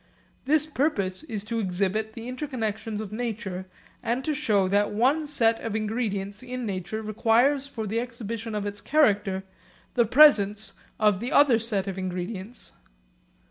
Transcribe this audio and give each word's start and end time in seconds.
This 0.45 0.65
purpose 0.65 1.21
is 1.21 1.43
to 1.43 1.59
exhibit 1.59 2.13
the 2.13 2.27
interconnexions 2.27 2.99
of 2.99 3.11
nature, 3.11 3.67
and 4.01 4.25
to 4.25 4.33
show 4.33 4.67
that 4.67 4.89
one 4.91 5.27
set 5.27 5.59
of 5.61 5.75
ingredients 5.75 6.41
in 6.41 6.65
nature 6.65 7.03
requires 7.03 7.67
for 7.67 7.85
the 7.85 7.99
exhibition 7.99 8.55
of 8.55 8.65
its 8.65 8.81
character 8.81 9.43
the 9.93 10.05
presence 10.05 10.73
of 10.99 11.19
the 11.19 11.31
other 11.31 11.59
sets 11.59 11.87
of 11.87 11.99
ingredients. 11.99 12.71